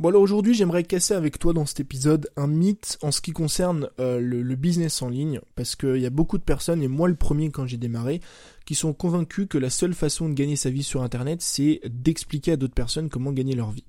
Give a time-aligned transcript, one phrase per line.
[0.00, 3.30] Bon alors aujourd'hui j'aimerais casser avec toi dans cet épisode un mythe en ce qui
[3.30, 7.06] concerne euh, le, business en ligne parce qu'il y a beaucoup de personnes et moi
[7.06, 8.20] le premier quand j'ai démarré
[8.66, 12.52] qui sont convaincus que la seule façon de gagner sa vie sur internet c'est d'expliquer
[12.52, 13.84] à d'autres personnes comment gagner leur vie.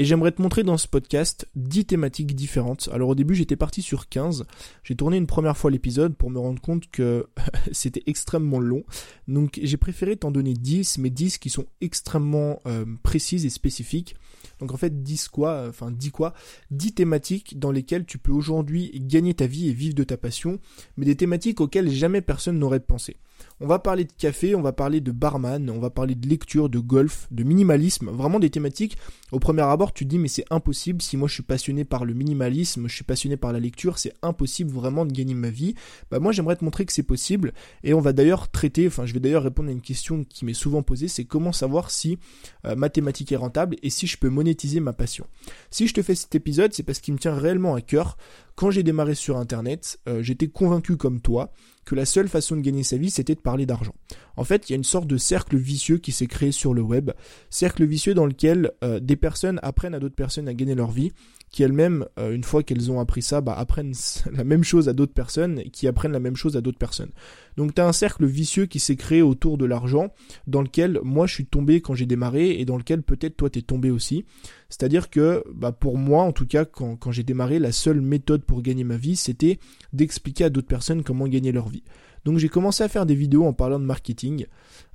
[0.00, 2.88] Et j'aimerais te montrer dans ce podcast 10 thématiques différentes.
[2.90, 4.46] Alors au début j'étais parti sur 15.
[4.82, 7.26] J'ai tourné une première fois l'épisode pour me rendre compte que
[7.72, 8.82] c'était extrêmement long.
[9.28, 14.16] Donc j'ai préféré t'en donner 10, mais 10 qui sont extrêmement euh, précises et spécifiques
[14.60, 16.34] donc en fait, 10 quoi, enfin 10 quoi?
[16.70, 20.58] 10 thématiques dans lesquelles tu peux aujourd'hui gagner ta vie et vivre de ta passion,
[20.96, 23.16] mais des thématiques auxquelles jamais personne n'aurait pensé.
[23.60, 26.68] On va parler de café, on va parler de barman, on va parler de lecture,
[26.68, 28.96] de golf, de minimalisme, vraiment des thématiques.
[29.32, 32.04] Au premier abord, tu te dis mais c'est impossible, si moi je suis passionné par
[32.04, 35.74] le minimalisme, je suis passionné par la lecture, c'est impossible vraiment de gagner ma vie.
[36.10, 37.52] Bah moi j'aimerais te montrer que c'est possible
[37.84, 40.54] et on va d'ailleurs traiter, enfin je vais d'ailleurs répondre à une question qui m'est
[40.54, 42.18] souvent posée, c'est comment savoir si
[42.64, 45.26] euh, ma thématique est rentable et si je peux monétiser ma passion.
[45.70, 48.16] Si je te fais cet épisode, c'est parce qu'il me tient réellement à cœur.
[48.56, 51.52] Quand j'ai démarré sur Internet, euh, j'étais convaincu comme toi
[51.84, 53.94] que la seule façon de gagner sa vie, c'était de parler d'argent.
[54.40, 56.80] En fait, il y a une sorte de cercle vicieux qui s'est créé sur le
[56.80, 57.10] web,
[57.50, 61.12] cercle vicieux dans lequel euh, des personnes apprennent à d'autres personnes à gagner leur vie,
[61.50, 63.92] qui elles-mêmes, euh, une fois qu'elles ont appris ça, bah, apprennent
[64.32, 67.10] la même chose à d'autres personnes, qui apprennent la même chose à d'autres personnes.
[67.58, 70.08] Donc tu as un cercle vicieux qui s'est créé autour de l'argent,
[70.46, 73.60] dans lequel moi je suis tombé quand j'ai démarré, et dans lequel peut-être toi t'es
[73.60, 74.24] tombé aussi.
[74.70, 78.42] C'est-à-dire que, bah, pour moi, en tout cas, quand, quand j'ai démarré, la seule méthode
[78.44, 79.58] pour gagner ma vie, c'était
[79.92, 81.82] d'expliquer à d'autres personnes comment gagner leur vie.
[82.24, 84.46] Donc j'ai commencé à faire des vidéos en parlant de marketing.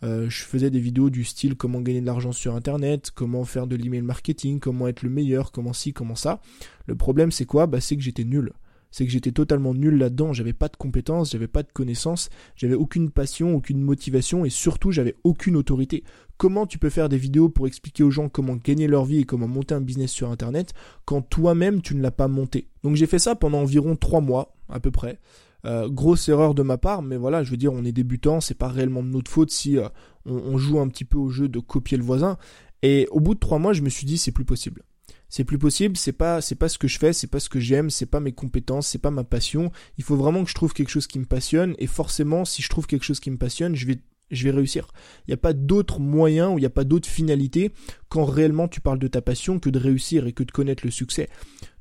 [0.03, 3.67] Euh, je faisais des vidéos du style comment gagner de l'argent sur Internet, comment faire
[3.67, 6.41] de l'email marketing, comment être le meilleur, comment ci, comment ça.
[6.85, 7.67] Le problème c'est quoi?
[7.67, 8.51] Bah, C'est que j'étais nul.
[8.91, 12.75] C'est que j'étais totalement nul là-dedans, j'avais pas de compétences, j'avais pas de connaissances, j'avais
[12.75, 16.05] aucune passion, aucune motivation et surtout j'avais aucune autorité.
[16.37, 19.23] Comment tu peux faire des vidéos pour expliquer aux gens comment gagner leur vie et
[19.25, 22.69] comment monter un business sur internet quand toi-même tu ne l'as pas monté?
[22.83, 25.19] Donc j'ai fait ça pendant environ trois mois à peu près.
[25.65, 28.57] Euh, grosse erreur de ma part, mais voilà, je veux dire, on est débutant, c'est
[28.57, 29.89] pas réellement de notre faute si euh,
[30.25, 32.37] on, joue un petit peu au jeu de copier le voisin.
[32.83, 34.83] Et au bout de trois mois, je me suis dit, c'est plus possible.
[35.27, 37.59] C'est plus possible, c'est pas, c'est pas ce que je fais, c'est pas ce que
[37.59, 39.71] j'aime, c'est pas mes compétences, c'est pas ma passion.
[39.97, 42.69] Il faut vraiment que je trouve quelque chose qui me passionne, et forcément, si je
[42.69, 43.97] trouve quelque chose qui me passionne, je vais
[44.31, 44.87] je vais réussir.
[45.27, 47.71] Il n'y a pas d'autre moyen ou il n'y a pas d'autre finalité
[48.09, 50.91] quand réellement tu parles de ta passion que de réussir et que de connaître le
[50.91, 51.29] succès.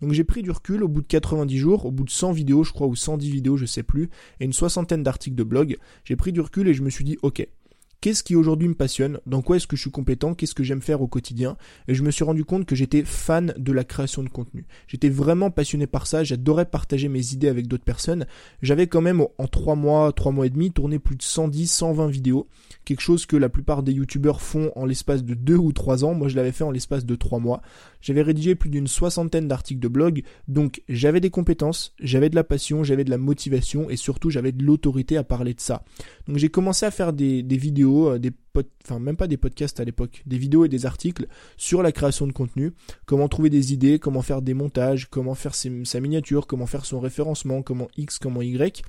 [0.00, 2.64] Donc j'ai pris du recul au bout de 90 jours, au bout de 100 vidéos
[2.64, 4.10] je crois ou 110 vidéos je sais plus,
[4.40, 7.16] et une soixantaine d'articles de blog, j'ai pris du recul et je me suis dit
[7.22, 7.46] ok,
[8.04, 10.82] qu'est-ce qui aujourd'hui me passionne, dans quoi est-ce que je suis compétent, qu'est-ce que j'aime
[10.82, 11.56] faire au quotidien?
[11.88, 14.66] Et je me suis rendu compte que j'étais fan de la création de contenu.
[14.88, 18.26] J'étais vraiment passionné par ça, j'adorais partager mes idées avec d'autres personnes.
[18.60, 22.08] J'avais quand même en trois mois, trois mois et demi tourné plus de 110, 120
[22.08, 22.46] vidéos,
[22.84, 26.12] quelque chose que la plupart des youtubeurs font en l'espace de deux ou trois ans.
[26.12, 27.62] Moi je l'avais fait en l'espace de trois mois.
[28.02, 32.44] J'avais rédigé plus d'une soixantaine d'articles de blog, donc j'avais des compétences, j'avais de la
[32.44, 35.84] passion, j'avais de la motivation et surtout j'avais de l'autorité à parler de ça.
[36.28, 38.32] Donc j'ai commencé à faire des, des vidéos, euh, des
[38.84, 42.26] enfin même pas des podcasts à l'époque, des vidéos et des articles sur la création
[42.26, 42.72] de contenu,
[43.04, 47.00] comment trouver des idées, comment faire des montages, comment faire sa miniature, comment faire son
[47.00, 48.82] référencement, comment X, comment Y.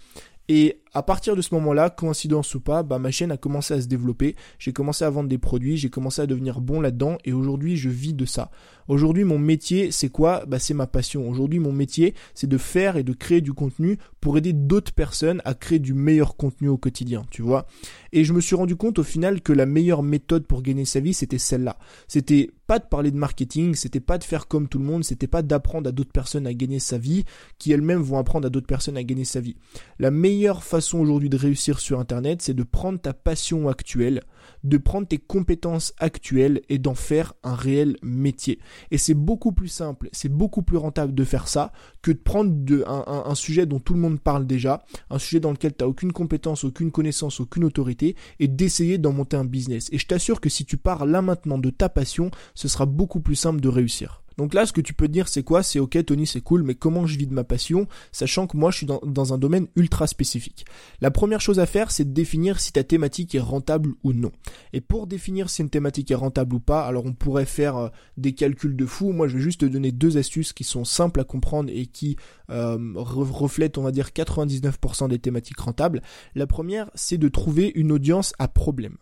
[0.47, 3.81] Et à partir de ce moment-là, coïncidence ou pas, bah, ma chaîne a commencé à
[3.81, 7.33] se développer, j'ai commencé à vendre des produits, j'ai commencé à devenir bon là-dedans et
[7.33, 8.49] aujourd'hui je vis de ça.
[8.87, 10.45] Aujourd'hui mon métier c'est quoi?
[10.47, 11.27] Bah, C'est ma passion.
[11.27, 15.41] Aujourd'hui mon métier c'est de faire et de créer du contenu pour aider d'autres personnes
[15.43, 17.67] à créer du meilleur contenu au quotidien, tu vois?
[18.13, 21.01] Et je me suis rendu compte au final que la meilleure méthode pour gagner sa
[21.01, 21.77] vie c'était celle-là.
[22.07, 25.27] C'était pas de parler de marketing, c'était pas de faire comme tout le monde, c'était
[25.27, 27.25] pas d'apprendre à d'autres personnes à gagner sa vie,
[27.59, 29.57] qui elles-mêmes vont apprendre à d'autres personnes à gagner sa vie.
[29.99, 34.21] La meilleure façon aujourd'hui de réussir sur Internet, c'est de prendre ta passion actuelle,
[34.63, 38.59] de prendre tes compétences actuelles et d'en faire un réel métier.
[38.91, 42.51] Et c'est beaucoup plus simple, c'est beaucoup plus rentable de faire ça que de prendre
[42.53, 45.89] de, un, sujet dont tout le monde parle déjà, un sujet dans lequel tu n'as
[45.89, 49.89] aucune compétence, aucune connaissance, aucune autorité, et d'essayer d'en monter un business.
[49.91, 53.21] Et je t'assure que si tu pars là maintenant de ta passion, ce sera beaucoup
[53.21, 54.24] plus simple de réussir.
[54.37, 55.63] Donc là, ce que tu peux te dire, c'est quoi?
[55.63, 58.71] C'est ok, Tony, c'est cool, mais comment je vis de ma passion, sachant que moi,
[58.71, 60.65] je suis dans, un domaine ultra spécifique?
[61.01, 64.31] La première chose à faire, c'est de définir si ta thématique est rentable ou non.
[64.73, 67.89] Et pour définir si une thématique est rentable ou pas, alors on pourrait faire euh,
[68.17, 69.11] des calculs de fou.
[69.11, 72.17] Moi, je vais juste te donner deux astuces qui sont simples à comprendre et qui
[72.49, 76.01] euh, reflètent, on va dire, 99% des thématiques rentables.
[76.35, 78.97] La première, c'est de trouver une audience à problème.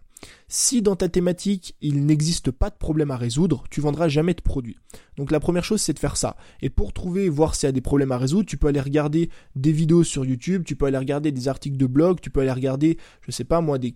[0.48, 4.42] Si dans ta thématique, il n'existe pas de problème à résoudre, tu vendras jamais de
[4.42, 4.78] produit.
[5.18, 6.36] Donc la première chose, c'est de faire ça.
[6.62, 9.30] Et pour trouver, voir s'il y a des problèmes à résoudre, tu peux aller regarder
[9.56, 12.52] des vidéos sur YouTube, tu peux aller regarder des articles de blog, tu peux aller
[12.52, 13.96] regarder, je sais pas moi, des,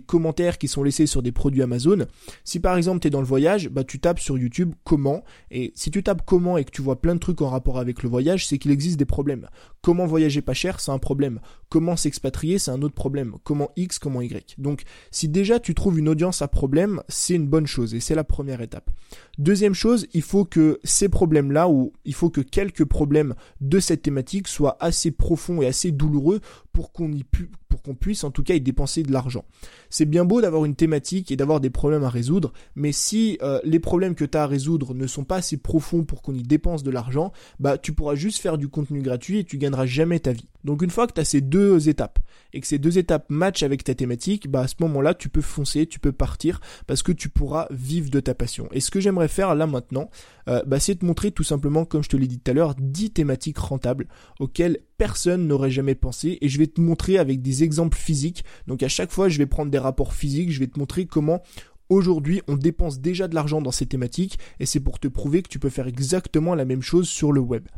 [0.00, 2.06] commentaires qui sont laissés sur des produits Amazon.
[2.44, 5.72] Si par exemple tu es dans le voyage, bah tu tapes sur YouTube comment et
[5.74, 8.08] si tu tapes comment et que tu vois plein de trucs en rapport avec le
[8.08, 9.48] voyage, c'est qu'il existe des problèmes.
[9.82, 11.40] Comment voyager pas cher, c'est un problème.
[11.68, 13.36] Comment s'expatrier, c'est un autre problème.
[13.44, 14.54] Comment X, comment Y.
[14.58, 18.14] Donc si déjà tu trouves une audience à problème, c'est une bonne chose et c'est
[18.14, 18.90] la première étape.
[19.38, 24.02] Deuxième chose, il faut que ces problèmes-là, ou il faut que quelques problèmes de cette
[24.02, 26.40] thématique soient assez profonds et assez douloureux
[26.76, 29.46] pour qu'on y pu, pour qu'on puisse en tout cas y dépenser de l'argent.
[29.88, 33.60] C'est bien beau d'avoir une thématique et d'avoir des problèmes à résoudre, mais si euh,
[33.64, 36.42] les problèmes que tu as à résoudre ne sont pas assez profonds pour qu'on y
[36.42, 40.20] dépense de l'argent, bah tu pourras juste faire du contenu gratuit et tu gagneras jamais
[40.20, 40.50] ta vie.
[40.66, 42.18] Donc une fois que tu as ces deux étapes
[42.52, 45.40] et que ces deux étapes matchent avec ta thématique, bah à ce moment-là, tu peux
[45.40, 48.68] foncer, tu peux partir parce que tu pourras vivre de ta passion.
[48.72, 50.10] Et ce que j'aimerais faire là maintenant,
[50.48, 52.74] euh, bah, c'est de montrer tout simplement, comme je te l'ai dit tout à l'heure,
[52.78, 54.08] 10 thématiques rentables
[54.40, 58.44] auxquelles personne n'aurait jamais pensé et je vais te montrer avec des exemples physiques.
[58.66, 61.42] Donc à chaque fois, je vais prendre des rapports physiques, je vais te montrer comment
[61.88, 65.48] Aujourd'hui, on dépense déjà de l'argent dans ces thématiques et c'est pour te prouver que
[65.48, 67.68] tu peux faire exactement la même chose sur le web.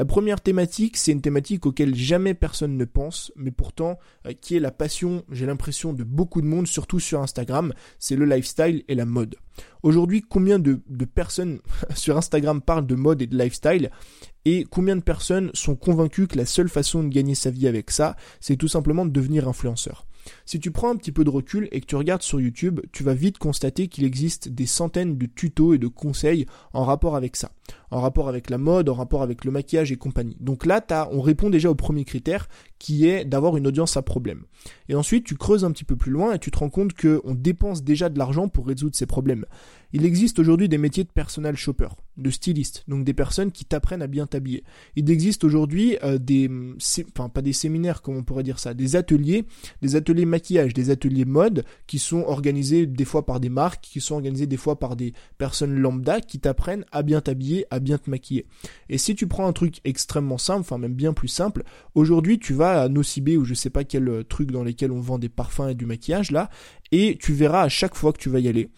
[0.00, 4.56] La première thématique, c'est une thématique auquel jamais personne ne pense, mais pourtant euh, qui
[4.56, 8.82] est la passion, j'ai l'impression, de beaucoup de monde, surtout sur Instagram, c'est le lifestyle
[8.88, 9.36] et la mode.
[9.82, 11.58] Aujourd'hui, combien de, de personnes
[11.94, 13.90] sur Instagram parlent de mode et de lifestyle
[14.46, 17.90] et combien de personnes sont convaincues que la seule façon de gagner sa vie avec
[17.90, 20.06] ça, c'est tout simplement de devenir influenceur?
[20.50, 23.04] Si tu prends un petit peu de recul et que tu regardes sur YouTube, tu
[23.04, 27.36] vas vite constater qu'il existe des centaines de tutos et de conseils en rapport avec
[27.36, 27.52] ça,
[27.92, 30.36] en rapport avec la mode, en rapport avec le maquillage et compagnie.
[30.40, 32.48] Donc là, on répond déjà au premier critère
[32.80, 34.42] qui est d'avoir une audience à problème.
[34.88, 37.34] Et ensuite, tu creuses un petit peu plus loin et tu te rends compte qu'on
[37.34, 39.44] dépense déjà de l'argent pour résoudre ces problèmes.
[39.92, 44.02] Il existe aujourd'hui des métiers de personal shopper, de styliste, donc des personnes qui t'apprennent
[44.02, 44.64] à bien t'habiller.
[44.96, 46.50] Il existe aujourd'hui euh, des,
[47.12, 49.44] enfin pas des séminaires, comme on pourrait dire ça, des ateliers,
[49.82, 54.00] des ateliers maquillage, des ateliers mode qui sont organisés des fois par des marques, qui
[54.00, 57.98] sont organisés des fois par des personnes lambda qui t'apprennent à bien t'habiller, à bien
[57.98, 58.46] te maquiller.
[58.88, 61.62] Et si tu prends un truc extrêmement simple, enfin même bien plus simple,
[61.94, 65.18] aujourd'hui tu vas à Nocibé ou je sais pas quel truc dans lesquels on vend
[65.18, 66.50] des parfums et du maquillage là,
[66.92, 68.70] et tu verras à chaque fois que tu vas y aller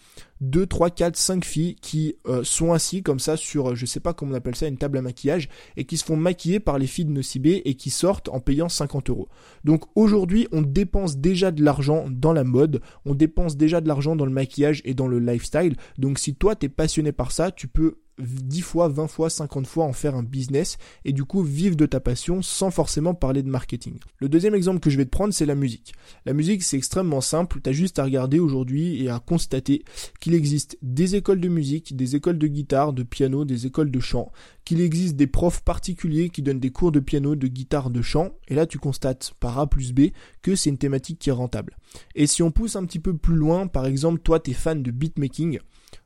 [0.43, 4.01] 2, 3, 4, 5 filles qui euh, sont assis comme ça sur, euh, je sais
[4.01, 6.79] pas comment on appelle ça, une table à maquillage, et qui se font maquiller par
[6.79, 9.29] les filles de Nocibé et qui sortent en payant 50 euros.
[9.65, 14.17] Donc aujourd'hui, on dépense déjà de l'argent dans la mode, on dépense déjà de l'argent
[14.17, 15.77] dans le maquillage et dans le lifestyle.
[15.97, 19.85] Donc si toi t'es passionné par ça, tu peux 10 fois, 20 fois, 50 fois
[19.85, 23.49] en faire un business et du coup vivre de ta passion sans forcément parler de
[23.49, 23.99] marketing.
[24.19, 25.95] Le deuxième exemple que je vais te prendre, c'est la musique.
[26.27, 27.61] La musique, c'est extrêmement simple.
[27.63, 29.85] Tu as juste à regarder aujourd'hui et à constater
[30.21, 34.01] qu'il existe des écoles de musique, des écoles de guitare, de piano, des écoles de
[34.01, 34.31] chant,
[34.65, 38.33] qu'il existe des profs particuliers qui donnent des cours de piano, de guitare, de chant.
[38.49, 40.11] Et là, tu constates par A plus B
[40.43, 41.77] que c'est une thématique qui est rentable.
[42.15, 44.83] Et si on pousse un petit peu plus loin, par exemple, toi, tu es fan
[44.83, 45.59] de beatmaking,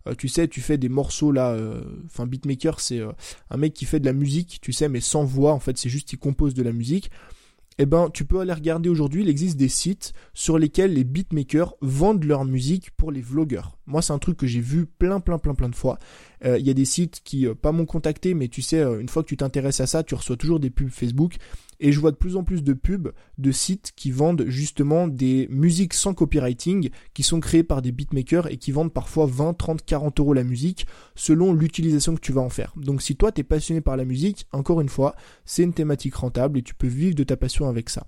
[0.06, 1.53] euh, tu sais, tu fais des morceaux là.
[1.53, 3.12] Euh, enfin, beatmaker, c'est euh,
[3.50, 5.53] un mec qui fait de la musique, tu sais, mais sans voix.
[5.53, 7.11] En fait, c'est juste qu'il compose de la musique.
[7.79, 11.75] Eh ben, tu peux aller regarder aujourd'hui, il existe des sites sur lesquels les beatmakers
[11.82, 13.76] vendent leur musique pour les vlogueurs.
[13.87, 15.99] Moi, c'est un truc que j'ai vu plein, plein, plein, plein de fois.
[16.43, 19.29] Il y a des sites qui, pas m'ont contacté, mais tu sais, une fois que
[19.29, 21.37] tu t'intéresses à ça, tu reçois toujours des pubs Facebook.
[21.81, 25.46] Et je vois de plus en plus de pubs de sites qui vendent justement des
[25.50, 29.84] musiques sans copywriting qui sont créées par des beatmakers et qui vendent parfois 20, 30,
[29.84, 32.73] 40 euros la musique selon l'utilisation que tu vas en faire.
[32.76, 35.14] Donc si toi t'es passionné par la musique, encore une fois,
[35.45, 38.06] c'est une thématique rentable et tu peux vivre de ta passion avec ça.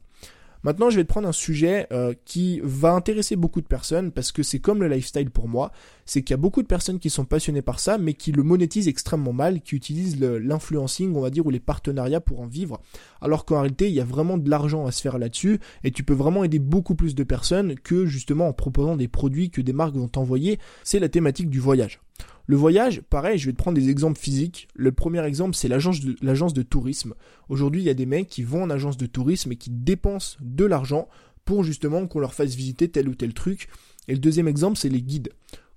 [0.65, 4.33] Maintenant, je vais te prendre un sujet euh, qui va intéresser beaucoup de personnes parce
[4.33, 5.71] que c'est comme le lifestyle pour moi,
[6.05, 8.43] c'est qu'il y a beaucoup de personnes qui sont passionnées par ça, mais qui le
[8.43, 12.81] monétisent extrêmement mal, qui utilisent l'influencing, on va dire, ou les partenariats pour en vivre,
[13.21, 16.03] alors qu'en réalité, il y a vraiment de l'argent à se faire là-dessus, et tu
[16.03, 19.73] peux vraiment aider beaucoup plus de personnes que justement en proposant des produits que des
[19.73, 20.59] marques vont t'envoyer.
[20.85, 22.01] C'est la thématique du voyage.
[22.47, 24.69] Le voyage, pareil, je vais te prendre des exemples physiques.
[24.75, 27.15] Le premier exemple, c'est l'agence de, tourisme.
[27.51, 30.39] Aujourd'hui, il y a des mecs qui vont en agence de tourisme et qui dépensent
[30.41, 31.09] de l'argent
[31.45, 33.69] pour justement qu'on leur fasse visiter tel ou tel truc.
[34.09, 35.29] Et le deuxième exemple, c'est les guides.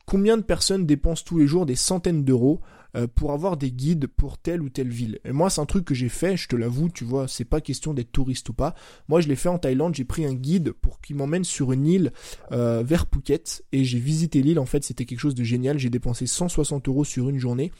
[0.06, 2.62] Combien de personnes dépensent tous les jours des centaines d'euros
[2.96, 5.20] euh, pour avoir des guides pour telle ou telle ville.
[5.26, 7.62] Et moi, c'est un truc que j'ai fait, je te l'avoue, tu vois, c'est pas
[7.62, 8.76] question d'être touriste ou pas.
[9.08, 11.86] Moi, je l'ai fait en Thaïlande, j'ai pris un guide pour qu'il m'emmène sur une
[11.86, 12.12] île
[12.52, 14.60] euh, vers Phuket et j'ai visité l'île.
[14.60, 15.78] En fait, c'était quelque chose de génial.
[15.78, 17.72] J'ai dépensé 160 euros sur une journée.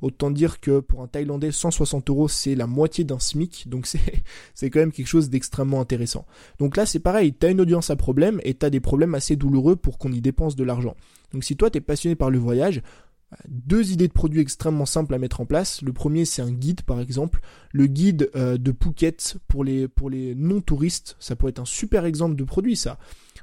[0.00, 3.68] Autant dire que pour un Thaïlandais, 160 euros, c'est la moitié d'un SMIC.
[3.68, 4.00] Donc c'est,
[4.54, 6.26] c'est quand même quelque chose d'extrêmement intéressant.
[6.58, 7.32] Donc là, c'est pareil.
[7.32, 10.56] T'as une audience à problème et t'as des problèmes assez douloureux pour qu'on y dépense
[10.56, 10.94] de l'argent.
[11.32, 12.82] Donc si toi, t'es passionné par le voyage,
[13.46, 15.82] deux idées de produits extrêmement simples à mettre en place.
[15.82, 17.40] Le premier, c'est un guide, par exemple.
[17.72, 21.16] Le guide euh, de Phuket pour les, pour les non-touristes.
[21.20, 22.98] Ça pourrait être un super exemple de produit, ça.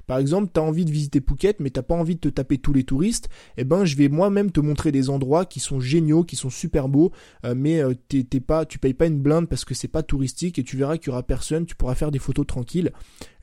[0.08, 2.58] Par exemple, tu as envie de visiter Phuket, mais t'as pas envie de te taper
[2.58, 3.30] tous les touristes.
[3.58, 6.90] Eh ben, je vais moi-même te montrer des endroits qui sont géniaux, qui sont super
[6.90, 7.12] beaux,
[7.46, 10.60] euh, mais euh, t'es, pas, tu payes pas une blinde parce que c'est pas touristique
[10.60, 11.66] et tu verras qu'il y aura personne.
[11.66, 12.92] Tu pourras faire des photos tranquilles.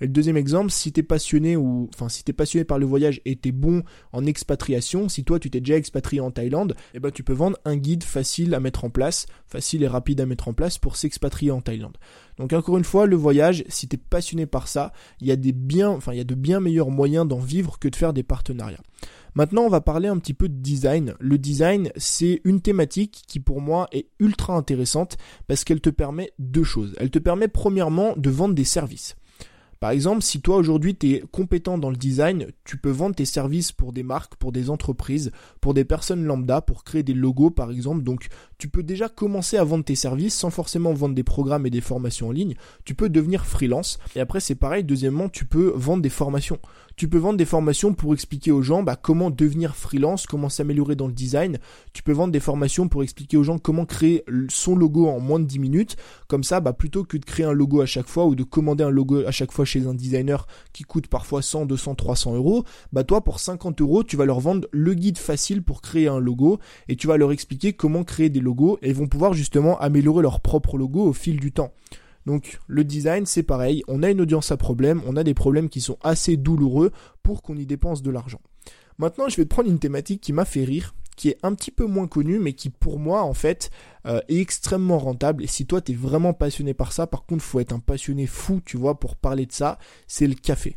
[0.00, 3.20] Et le deuxième exemple, si t'es passionné ou, enfin, si t'es passionné par le voyage
[3.24, 7.10] et t'es bon en expatriation, si toi tu t'es déjà expatrié en Thaïlande, eh ben,
[7.10, 10.48] tu peux vendre un guide facile à mettre en place, facile et rapide à mettre
[10.48, 11.98] en place pour s'expatrier en Thaïlande.
[12.38, 15.36] Donc encore une fois, le voyage, si tu es passionné par ça, il y a
[15.36, 18.12] des bien, enfin il y a de bien meilleurs moyens d'en vivre que de faire
[18.12, 18.82] des partenariats.
[19.34, 21.14] Maintenant, on va parler un petit peu de design.
[21.18, 26.32] Le design, c'est une thématique qui pour moi est ultra intéressante parce qu'elle te permet
[26.38, 26.94] deux choses.
[26.98, 29.16] Elle te permet premièrement de vendre des services.
[29.82, 33.24] Par exemple, si toi aujourd'hui tu es compétent dans le design, tu peux vendre tes
[33.24, 37.50] services pour des marques, pour des entreprises, pour des personnes lambda, pour créer des logos
[37.50, 38.04] par exemple.
[38.04, 41.70] Donc tu peux déjà commencer à vendre tes services sans forcément vendre des programmes et
[41.70, 42.54] des formations en ligne.
[42.84, 43.98] Tu peux devenir freelance.
[44.14, 46.60] Et après c'est pareil, deuxièmement, tu peux vendre des formations.
[46.96, 50.96] Tu peux vendre des formations pour expliquer aux gens bah, comment devenir freelance, comment s'améliorer
[50.96, 51.58] dans le design.
[51.92, 55.40] Tu peux vendre des formations pour expliquer aux gens comment créer son logo en moins
[55.40, 55.96] de 10 minutes.
[56.28, 58.84] Comme ça, bah, plutôt que de créer un logo à chaque fois ou de commander
[58.84, 62.64] un logo à chaque fois chez un designer qui coûte parfois 100, 200, 300 euros,
[62.92, 66.18] bah toi pour 50 euros, tu vas leur vendre le guide facile pour créer un
[66.18, 66.58] logo
[66.88, 70.22] et tu vas leur expliquer comment créer des logos et ils vont pouvoir justement améliorer
[70.22, 71.72] leur propre logo au fil du temps.
[72.26, 75.68] Donc le design, c'est pareil, on a une audience à problème, on a des problèmes
[75.68, 78.40] qui sont assez douloureux pour qu'on y dépense de l'argent.
[78.98, 81.70] Maintenant, je vais te prendre une thématique qui m'a fait rire, qui est un petit
[81.70, 83.70] peu moins connue, mais qui pour moi, en fait,
[84.06, 85.44] euh, est extrêmement rentable.
[85.44, 88.26] Et si toi, tu es vraiment passionné par ça, par contre, faut être un passionné
[88.26, 90.76] fou, tu vois, pour parler de ça, c'est le café.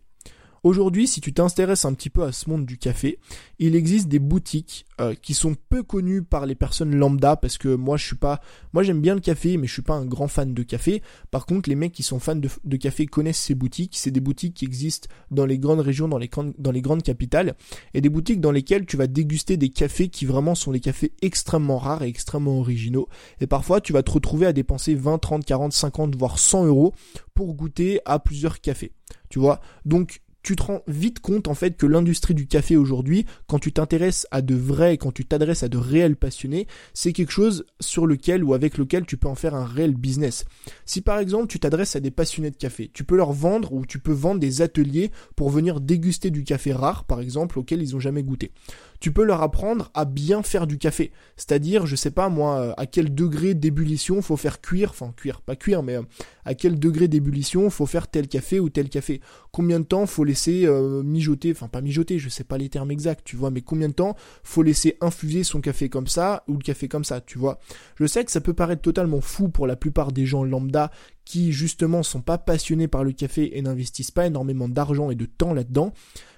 [0.65, 3.19] Aujourd'hui, si tu t'intéresses un petit peu à ce monde du café,
[3.59, 7.75] il existe des boutiques euh, qui sont peu connues par les personnes lambda parce que
[7.75, 8.41] moi je suis pas,
[8.73, 11.03] moi j'aime bien le café mais je suis pas un grand fan de café.
[11.29, 13.95] Par contre, les mecs qui sont fans de, café connaissent ces boutiques.
[13.95, 17.53] C'est des boutiques qui existent dans les grandes régions, dans les, dans les grandes capitales
[17.93, 21.11] et des boutiques dans lesquelles tu vas déguster des cafés qui vraiment sont des cafés
[21.21, 23.07] extrêmement rares et extrêmement originaux.
[23.39, 26.95] Et parfois, tu vas te retrouver à dépenser 20, 30, 40, 50, voire 100 euros
[27.35, 28.93] pour goûter à plusieurs cafés.
[29.29, 29.59] Tu vois?
[29.85, 33.73] Donc tu te rends vite compte en fait que l'industrie du café aujourd'hui, quand tu
[33.73, 38.05] t'intéresses à de vrais, quand tu t'adresses à de réels passionnés, c'est quelque chose sur
[38.05, 40.45] lequel ou avec lequel tu peux en faire un réel business.
[40.85, 43.87] Si par exemple tu t'adresses à des passionnés de café, tu peux leur vendre ou
[43.87, 47.93] tu peux vendre des ateliers pour venir déguster du café rare par exemple auquel ils
[47.93, 48.51] n'ont jamais goûté
[48.99, 51.11] tu peux leur apprendre à bien faire du café.
[51.37, 55.55] C'est-à-dire, je sais pas moi, à quel degré d'ébullition faut faire cuire, enfin cuire, pas
[55.55, 56.01] cuire, mais euh,
[56.45, 59.19] à quel degré d'ébullition faut faire tel café ou tel café.
[59.51, 62.91] Combien de temps faut laisser euh, mijoter, enfin pas mijoter, je sais pas les termes
[62.91, 66.53] exacts, tu vois, mais combien de temps faut laisser infuser son café comme ça ou
[66.53, 67.59] le café comme ça, tu vois.
[67.95, 70.91] Je sais que ça peut paraître totalement fou pour la plupart des gens lambda
[71.25, 75.25] qui justement sont pas passionnés par le café et n'investissent pas énormément d'argent et de
[75.25, 75.91] temps là-dedans.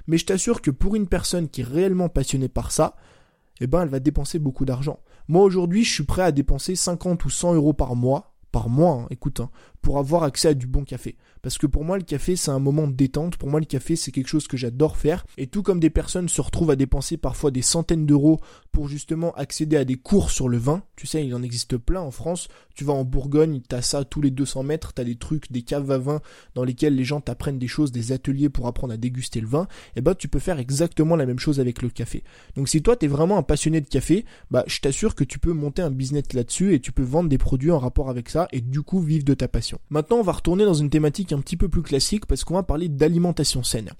[0.07, 2.95] Mais je t'assure que pour une personne qui est réellement passionnée par ça,
[3.59, 5.01] eh ben elle va dépenser beaucoup d'argent.
[5.27, 8.93] Moi aujourd'hui, je suis prêt à dépenser 50 ou 100 euros par mois par mois,
[8.93, 9.49] hein, écoute, hein,
[9.88, 11.15] pour avoir accès à du bon café.
[11.41, 13.38] Parce que pour moi, le café, c'est un moment de détente.
[13.38, 15.25] Pour moi, le café, c'est quelque chose que j'adore faire.
[15.38, 18.41] Et tout comme des personnes se retrouvent à dépenser parfois des centaines d'euros
[18.74, 22.01] pour justement accéder à des cours sur le vin, tu sais, il en existe plein
[22.01, 22.50] en France.
[22.75, 25.89] Tu vas en Bourgogne, t'as ça tous les 200 mètres, t'as des trucs, des caves
[25.89, 26.20] à vin
[26.53, 29.70] dans lesquelles les gens t'apprennent des choses, des ateliers pour apprendre à déguster le vin.
[29.96, 32.25] Et bah, tu peux faire exactement la même chose avec le café.
[32.58, 35.53] Donc si toi, t'es vraiment un passionné de café, bah, je t'assure que tu peux
[35.53, 38.60] monter un business là-dessus et tu peux vendre des produits en rapport avec ça et
[38.60, 39.76] du coup vivre de ta passion.
[39.89, 42.63] Maintenant, on va retourner dans une thématique un petit peu plus classique parce qu'on va
[42.63, 43.91] parler d'alimentation saine.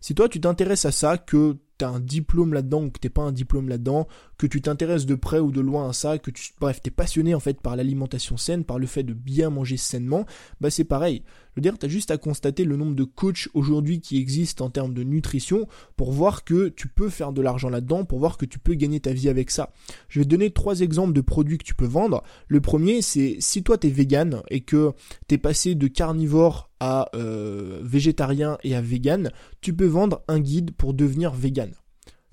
[0.00, 3.08] Si toi tu t'intéresses à ça, que tu as un diplôme là-dedans ou que t'es
[3.08, 4.06] pas un diplôme là-dedans,
[4.38, 7.34] que tu t'intéresses de près ou de loin à ça, que tu, bref, t'es passionné
[7.34, 10.26] en fait par l'alimentation saine, par le fait de bien manger sainement,
[10.60, 11.22] bah c'est pareil.
[11.54, 14.70] Je veux dire, t'as juste à constater le nombre de coachs aujourd'hui qui existent en
[14.70, 18.44] termes de nutrition pour voir que tu peux faire de l'argent là-dedans, pour voir que
[18.44, 19.72] tu peux gagner ta vie avec ça.
[20.08, 22.24] Je vais te donner trois exemples de produits que tu peux vendre.
[22.48, 24.92] Le premier, c'est si toi t'es vegan et que
[25.28, 29.30] t'es passé de carnivore à euh, végétarien et à vegan,
[29.60, 31.70] tu peux vendre un guide pour devenir vegan.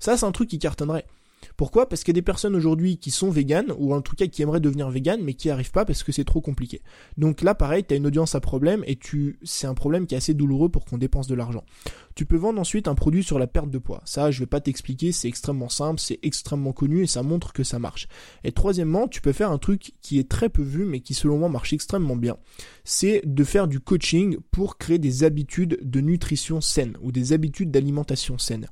[0.00, 1.06] Ça, c'est un truc qui cartonnerait.
[1.62, 1.88] Pourquoi?
[1.88, 4.42] Parce qu'il y a des personnes aujourd'hui qui sont véganes, ou en tout cas qui
[4.42, 6.82] aimeraient devenir véganes, mais qui n'y arrivent pas parce que c'est trop compliqué.
[7.18, 10.16] Donc là, pareil, tu as une audience à problème, et tu, c'est un problème qui
[10.16, 11.62] est assez douloureux pour qu'on dépense de l'argent.
[12.16, 14.02] Tu peux vendre ensuite un produit sur la perte de poids.
[14.06, 17.62] Ça, je vais pas t'expliquer, c'est extrêmement simple, c'est extrêmement connu, et ça montre que
[17.62, 18.08] ça marche.
[18.42, 21.38] Et troisièmement, tu peux faire un truc qui est très peu vu, mais qui selon
[21.38, 22.38] moi marche extrêmement bien.
[22.82, 27.70] C'est de faire du coaching pour créer des habitudes de nutrition saine, ou des habitudes
[27.70, 28.66] d'alimentation saine.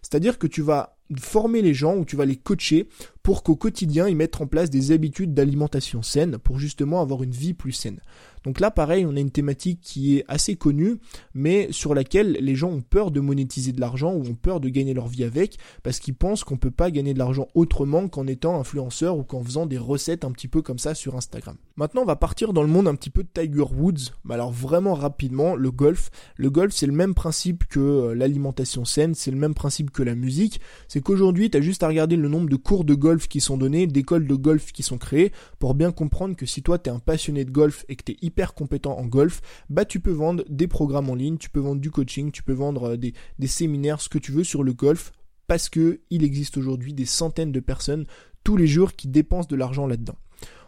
[0.00, 2.88] C'est-à-dire que tu vas former les gens ou tu vas les coacher
[3.22, 7.30] pour qu'au quotidien ils mettent en place des habitudes d'alimentation saine pour justement avoir une
[7.30, 8.00] vie plus saine.
[8.44, 10.96] Donc là, pareil, on a une thématique qui est assez connue,
[11.34, 14.68] mais sur laquelle les gens ont peur de monétiser de l'argent ou ont peur de
[14.68, 18.26] gagner leur vie avec, parce qu'ils pensent qu'on peut pas gagner de l'argent autrement qu'en
[18.26, 21.56] étant influenceur ou qu'en faisant des recettes un petit peu comme ça sur Instagram.
[21.76, 24.12] Maintenant, on va partir dans le monde un petit peu de Tiger Woods.
[24.28, 26.10] alors vraiment rapidement, le golf.
[26.36, 30.02] Le golf, c'est le même principe que euh, l'alimentation saine, c'est le même principe que
[30.02, 30.60] la musique.
[30.88, 33.86] C'est qu'aujourd'hui, tu as juste à regarder le nombre de cours de qui sont donnés,
[33.86, 36.98] d'écoles de golf qui sont créées, pour bien comprendre que si toi, tu es un
[36.98, 40.44] passionné de golf et que tu es hyper compétent en golf, bah tu peux vendre
[40.48, 43.46] des programmes en ligne, tu peux vendre du coaching, tu peux vendre euh, des, des
[43.46, 45.12] séminaires, ce que tu veux sur le golf,
[45.46, 48.06] parce que il existe aujourd'hui des centaines de personnes
[48.44, 50.16] tous les jours qui dépensent de l'argent là-dedans.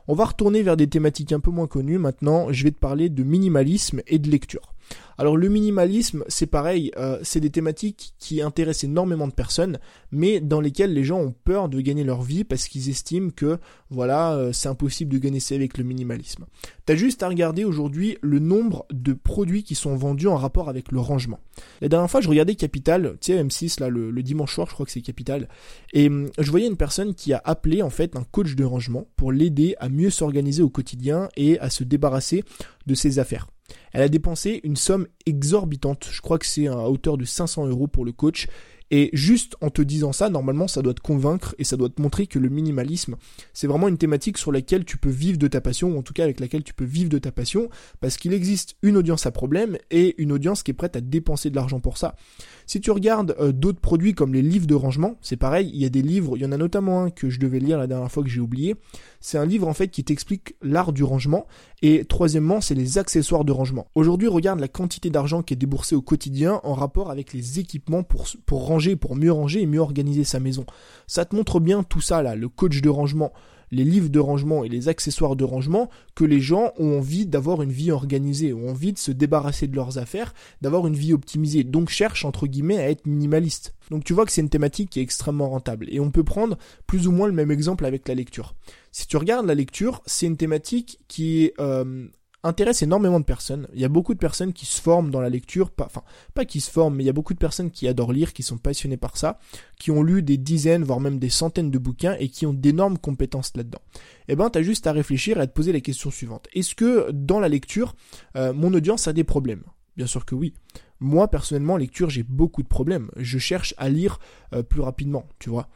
[0.09, 1.99] On va retourner vers des thématiques un peu moins connues.
[1.99, 4.75] Maintenant, je vais te parler de minimalisme et de lecture.
[5.19, 9.79] Alors le minimalisme, c'est pareil, euh, c'est des thématiques qui intéressent énormément de personnes,
[10.11, 13.59] mais dans lesquelles les gens ont peur de gagner leur vie parce qu'ils estiment que
[13.91, 16.47] voilà, euh, c'est impossible de gagner sa vie avec le minimalisme.
[16.87, 20.91] T'as juste à regarder aujourd'hui le nombre de produits qui sont vendus en rapport avec
[20.91, 21.39] le rangement.
[21.81, 24.87] La dernière fois, je regardais Capital, tu sais M6 là, le, dimanche soir, je crois
[24.87, 25.49] que c'est Capital,
[25.93, 29.07] et hum, je voyais une personne qui a appelé en fait un coach de rangement
[29.17, 32.45] pour l'aider à mieux s'organiser au quotidien et à se débarrasser
[32.87, 33.52] de ses affaires.
[33.93, 37.87] Elle a dépensé une somme exorbitante, je crois que c'est à hauteur de 500 euros
[37.87, 38.49] pour le coach,
[38.91, 42.01] et juste en te disant ça, normalement, ça doit te convaincre et ça doit te
[42.01, 43.17] montrer que le minimalisme,
[43.55, 46.13] c'est vraiment une thématique sur laquelle tu peux vivre de ta passion, ou en tout
[46.13, 49.31] cas avec laquelle tu peux vivre de ta passion, parce qu'il existe une audience à
[49.31, 52.17] problème et une audience qui est prête à dépenser de l'argent pour ça.
[52.67, 55.85] Si tu regardes euh, d'autres produits comme les livres de rangement, c'est pareil, il y
[55.85, 58.11] a des livres, il y en a notamment un que je devais lire la dernière
[58.11, 58.77] fois que j'ai oublié.
[59.21, 61.47] C'est un livre en fait qui t'explique l'art du rangement
[61.83, 63.87] et troisièmement, c'est les accessoires de rangement.
[63.95, 68.03] Aujourd'hui, regarde la quantité d'argent qui est déboursée au quotidien en rapport avec les équipements
[68.03, 70.65] pour pour ranger pour mieux ranger et mieux organiser sa maison.
[71.07, 73.33] Ça te montre bien tout ça là, le coach de rangement,
[73.73, 77.63] les livres de rangement et les accessoires de rangement, que les gens ont envie d'avoir
[77.63, 81.65] une vie organisée, ont envie de se débarrasser de leurs affaires, d'avoir une vie optimisée,
[81.65, 83.75] donc cherchent entre guillemets à être minimaliste.
[83.91, 85.87] Donc tu vois que c'est une thématique qui est extrêmement rentable.
[85.91, 88.55] Et on peut prendre plus ou moins le même exemple avec la lecture.
[88.93, 92.07] Si tu regardes la lecture, c'est une thématique qui est euh,
[92.45, 93.69] intéresse énormément de personnes.
[93.73, 96.03] Il y a beaucoup de personnes qui se forment dans la lecture, pas, enfin,
[96.35, 98.43] pas qui se forment, mais il y a beaucoup de personnes qui adorent lire, qui
[98.43, 99.39] sont passionnées par ça,
[99.79, 102.99] qui ont lu des dizaines, voire même des centaines de bouquins et qui ont d'énormes
[102.99, 103.81] compétences là-dedans.
[104.29, 106.49] Eh ben, t'as juste à réfléchir et à te poser la question suivante.
[106.55, 107.95] Est-ce que dans la lecture,
[108.37, 109.65] euh, mon audience a des problèmes?
[109.97, 110.55] Bien sûr que oui.
[111.01, 113.11] Moi, personnellement, lecture, j'ai beaucoup de problèmes.
[113.17, 114.19] Je cherche à lire
[114.55, 115.69] euh, plus rapidement, tu vois.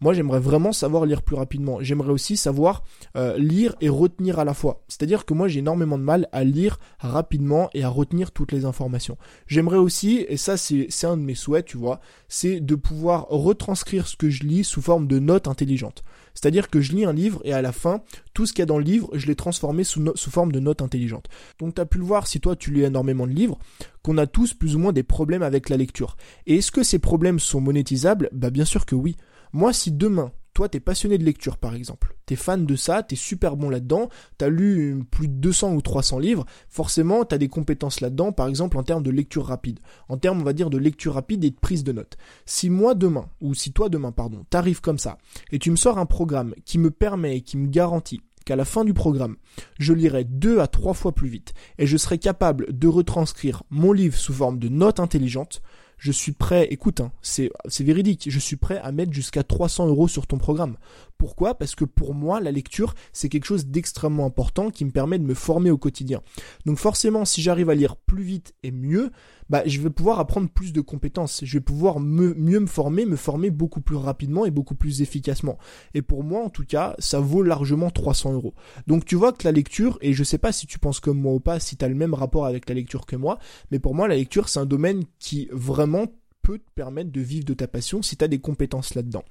[0.00, 1.78] Moi, j'aimerais vraiment savoir lire plus rapidement.
[1.80, 2.84] J'aimerais aussi savoir
[3.16, 4.84] euh, lire et retenir à la fois.
[4.86, 8.64] C'est-à-dire que moi, j'ai énormément de mal à lire rapidement et à retenir toutes les
[8.64, 9.18] informations.
[9.48, 14.06] J'aimerais aussi, et ça c'est un de mes souhaits, tu vois, c'est de pouvoir retranscrire
[14.06, 16.04] ce que je lis sous forme de notes intelligentes.
[16.34, 18.66] C'est-à-dire que je lis un livre et à la fin, tout ce qu'il y a
[18.66, 21.26] dans le livre, je l'ai transformé sous, forme de notes intelligentes.
[21.58, 23.58] Donc tu as pu le voir si toi tu lis énormément de livres,
[24.02, 26.16] qu'on a tous plus ou moins des problèmes avec la lecture.
[26.46, 28.28] Et est-ce que ces problèmes sont monétisables?
[28.32, 29.16] Bah bien sûr que oui.
[29.52, 33.14] Moi, si demain, toi, t'es passionné de lecture, par exemple, t'es fan de ça, t'es
[33.14, 34.08] super bon là-dedans,
[34.38, 38.76] t'as lu plus de 200 ou 300 livres, forcément, t'as des compétences là-dedans, par exemple,
[38.76, 41.56] en termes de lecture rapide, en termes, on va dire, de lecture rapide et de
[41.56, 42.16] prise de notes.
[42.44, 45.18] Si moi, demain, ou si toi, demain, pardon, t'arrives comme ça,
[45.52, 48.64] et tu me sors un programme qui me permet et qui me garantit qu'à la
[48.64, 49.36] fin du programme,
[49.78, 53.92] je lirai deux à trois fois plus vite, et je serai capable de retranscrire mon
[53.92, 55.62] livre sous forme de notes intelligentes,
[55.98, 60.08] je suis prêt, écoute, hein, c'est véridique, je suis prêt à mettre jusqu'à 300 euros
[60.08, 60.76] sur ton programme.
[61.18, 61.56] Pourquoi?
[61.56, 65.24] Parce que pour moi, la lecture, c'est quelque chose d'extrêmement important qui me permet de
[65.24, 66.22] me former au quotidien.
[66.64, 69.10] Donc forcément, si j'arrive à lire plus vite et mieux,
[69.50, 71.40] bah, je vais pouvoir apprendre plus de compétences.
[71.44, 75.58] Je vais pouvoir mieux me former, me former beaucoup plus rapidement et beaucoup plus efficacement.
[75.94, 78.54] Et pour moi, en tout cas, ça vaut largement 300 euros.
[78.86, 81.34] Donc tu vois que la lecture, et je sais pas si tu penses comme moi
[81.34, 83.38] ou pas, si tu as le même rapport avec la lecture que moi,
[83.70, 86.06] mais pour moi, la lecture, c'est un domaine qui vraiment
[86.42, 89.24] peut te permettre de vivre de ta passion si tu as des compétences là-dedans.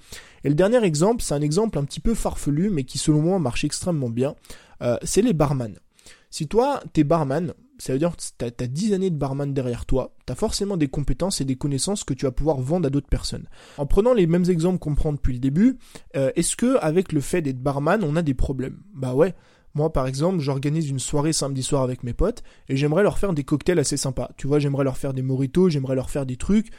[0.43, 3.39] Et le dernier exemple, c'est un exemple un petit peu farfelu, mais qui selon moi
[3.39, 4.35] marche extrêmement bien,
[4.81, 5.79] euh, c'est les barman.
[6.29, 9.85] Si toi, t'es barman, ça veut dire que tu as, 10 années de barman derrière
[9.85, 12.89] toi, tu as forcément des compétences et des connaissances que tu vas pouvoir vendre à
[12.89, 13.47] d'autres personnes.
[13.77, 15.77] En prenant les mêmes exemples qu'on prend depuis le début,
[16.15, 18.79] euh, est-ce que avec le fait d'être barman, on a des problèmes?
[18.93, 19.35] Bah ouais,
[19.77, 23.33] moi, par exemple, j'organise une soirée samedi soir avec mes potes et j'aimerais leur faire
[23.33, 24.31] des cocktails assez sympas.
[24.35, 26.71] Tu vois, j'aimerais leur faire des moritos, j'aimerais leur faire des trucs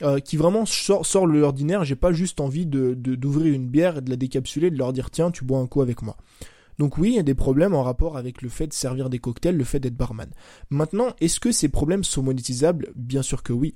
[0.00, 1.84] euh, qui vraiment sortent sort de l'ordinaire.
[1.84, 5.30] J'ai pas juste envie d'ouvrir une bière et de la décapsuler, de leur dire tiens,
[5.30, 6.16] tu bois un coup avec moi.
[6.78, 9.18] Donc oui, il y a des problèmes en rapport avec le fait de servir des
[9.18, 10.30] cocktails, le fait d'être barman.
[10.70, 12.88] Maintenant, est-ce que ces problèmes sont monétisables?
[12.96, 13.74] Bien sûr que oui.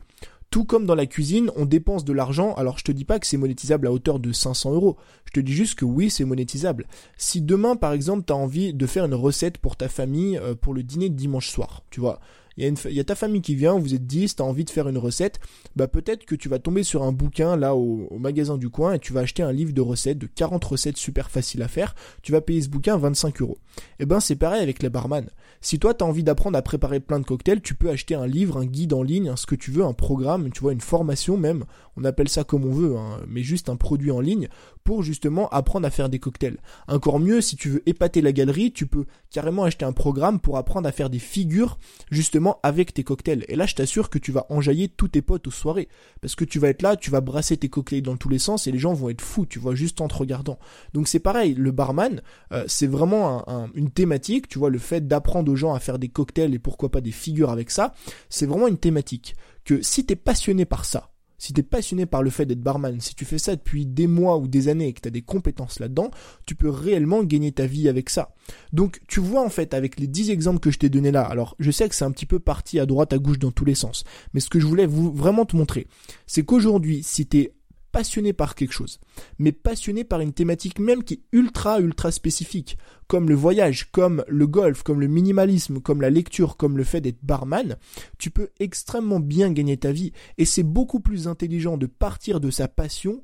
[0.51, 2.55] Tout comme dans la cuisine, on dépense de l'argent.
[2.55, 4.97] Alors je te dis pas que c'est monétisable à hauteur de 500 euros.
[5.25, 6.89] Je te dis juste que oui, c'est monétisable.
[7.17, 10.57] Si demain, par exemple, tu as envie de faire une recette pour ta famille euh,
[10.57, 12.19] pour le dîner de dimanche soir, tu vois,
[12.57, 14.89] il y, a ta famille qui vient, vous êtes 10, tu as envie de faire
[14.89, 15.41] une recette,
[15.77, 18.99] bah peut-être que tu vas tomber sur un bouquin là au, magasin du coin et
[18.99, 22.33] tu vas acheter un livre de recettes de 40 recettes super faciles à faire, tu
[22.33, 23.57] vas payer ce bouquin 25 euros.
[23.79, 25.31] Et eh ben c'est pareil avec les barman.
[25.63, 28.27] Si toi tu as envie d'apprendre à préparer plein de cocktails, tu peux acheter un
[28.27, 31.37] livre, un guide en ligne, ce que tu veux, un programme, tu vois, une formation
[31.37, 31.65] même,
[32.01, 34.49] on appelle ça comme on veut, hein, mais juste un produit en ligne
[34.85, 36.59] pour justement apprendre à faire des cocktails.
[36.89, 40.57] Encore mieux, si tu veux épater la galerie, tu peux carrément acheter un programme pour
[40.57, 41.79] apprendre à faire des figures
[42.11, 43.45] justement avec tes cocktails.
[43.49, 45.89] Et là, je t'assure que tu vas enjailler tous tes potes aux soirées.
[46.21, 48.67] Parce que tu vas être là, tu vas brasser tes cocktails dans tous les sens
[48.67, 50.59] et les gens vont être fous, tu vois, juste en te regardant.
[50.95, 55.53] Donc c'est pareil, le barman, euh, c'est vraiment une thématique, tu vois, le fait d'apprendre
[55.53, 57.93] aux gens à faire des cocktails et pourquoi pas des figures avec ça,
[58.29, 59.37] c'est vraiment une thématique.
[59.65, 61.10] Que si t'es passionné par ça,
[61.41, 64.07] si tu es passionné par le fait d'être barman, si tu fais ça depuis des
[64.07, 66.11] mois ou des années et que tu as des compétences là-dedans,
[66.47, 68.35] tu peux réellement gagner ta vie avec ça.
[68.73, 71.57] Donc tu vois en fait avec les 10 exemples que je t'ai donnés là, alors
[71.59, 73.75] je sais que c'est un petit peu parti à droite à gauche dans tous les
[73.75, 75.89] sens, mais ce que je voulais vraiment te montrer,
[76.27, 77.53] c'est qu'aujourd'hui si tu es
[77.93, 79.01] passionné par quelque chose,
[79.39, 84.25] mais passionné par une thématique même qui est ultra ultra spécifique, comme le voyage, comme
[84.29, 87.77] le golf, comme le minimalisme, comme la lecture, comme le fait d'être barman,
[88.19, 92.51] tu peux extrêmement bien gagner ta vie et c'est beaucoup plus intelligent de partir de
[92.51, 93.23] sa passion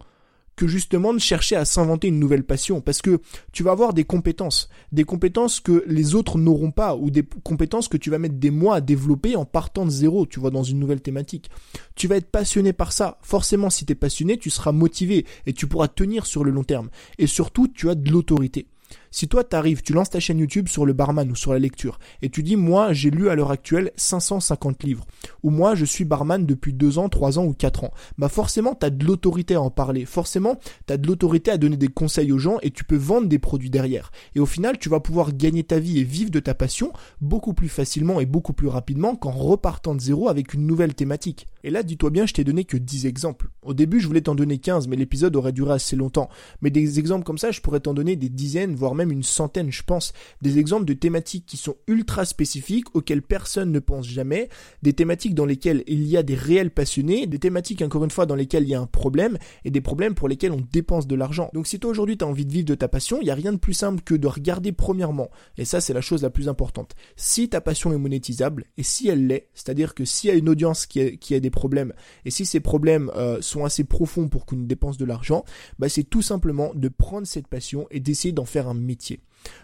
[0.56, 3.20] que justement de chercher à s'inventer une nouvelle passion parce que
[3.52, 7.88] tu vas avoir des compétences, des compétences que les autres n'auront pas ou des compétences
[7.88, 10.62] que tu vas mettre des mois à développer en partant de zéro, tu vois, dans
[10.62, 11.50] une nouvelle thématique.
[11.94, 13.18] Tu vas être passionné par ça.
[13.22, 16.64] Forcément, si tu es passionné, tu seras motivé et tu pourras tenir sur le long
[16.64, 16.88] terme.
[17.18, 18.66] Et surtout, tu as de l'autorité.
[19.10, 21.98] Si toi t'arrives, tu lances ta chaîne YouTube sur le barman ou sur la lecture,
[22.22, 25.04] et tu dis moi j'ai lu à l'heure actuelle 550 livres,
[25.42, 28.74] ou moi je suis barman depuis 2 ans, 3 ans ou 4 ans, bah forcément
[28.74, 32.38] t'as de l'autorité à en parler, forcément t'as de l'autorité à donner des conseils aux
[32.38, 34.10] gens et tu peux vendre des produits derrière.
[34.34, 37.54] Et au final tu vas pouvoir gagner ta vie et vivre de ta passion beaucoup
[37.54, 41.46] plus facilement et beaucoup plus rapidement qu'en repartant de zéro avec une nouvelle thématique.
[41.64, 43.48] Et là dis-toi bien je t'ai donné que 10 exemples.
[43.62, 46.28] Au début je voulais t'en donner 15 mais l'épisode aurait duré assez longtemps.
[46.60, 49.70] Mais des exemples comme ça je pourrais t'en donner des dizaines voire même une centaine,
[49.70, 54.48] je pense, des exemples de thématiques qui sont ultra spécifiques, auxquelles personne ne pense jamais,
[54.82, 58.26] des thématiques dans lesquelles il y a des réels passionnés, des thématiques encore une fois
[58.26, 61.14] dans lesquelles il y a un problème, et des problèmes pour lesquels on dépense de
[61.14, 61.50] l'argent.
[61.52, 63.34] Donc si toi aujourd'hui tu as envie de vivre de ta passion, il n'y a
[63.34, 66.48] rien de plus simple que de regarder premièrement, et ça c'est la chose la plus
[66.48, 70.36] importante, si ta passion est monétisable, et si elle l'est, c'est-à-dire que s'il y a
[70.36, 71.92] une audience qui a, qui a des problèmes,
[72.24, 75.44] et si ces problèmes euh, sont assez profonds pour qu'on dépense de l'argent,
[75.78, 78.74] bah c'est tout simplement de prendre cette passion et d'essayer d'en faire un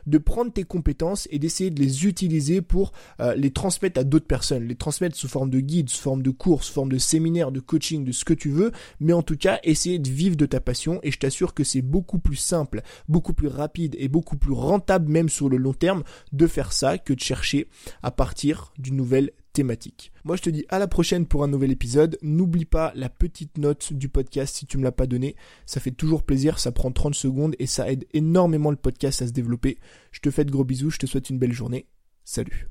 [0.07, 4.27] de prendre tes compétences et d'essayer de les utiliser pour euh, les transmettre à d'autres
[4.27, 7.53] personnes, les transmettre sous forme de guide, sous forme de cours, sous forme de séminaire,
[7.53, 10.47] de coaching, de ce que tu veux, mais en tout cas, essayer de vivre de
[10.47, 14.37] ta passion et je t'assure que c'est beaucoup plus simple, beaucoup plus rapide et beaucoup
[14.37, 17.69] plus rentable même sur le long terme de faire ça que de chercher
[18.03, 20.13] à partir d'une nouvelle thématique.
[20.25, 22.19] Moi je te dis à la prochaine pour un nouvel épisode.
[22.23, 25.37] N'oublie pas la petite note du podcast si tu me l'as pas donné.
[25.67, 29.27] Ça fait toujours plaisir, ça prend 30 secondes et ça aide énormément le podcast à
[29.27, 29.79] se développer.
[30.11, 31.87] Je te fais de gros bisous, je te souhaite une belle journée.
[32.25, 32.69] Salut.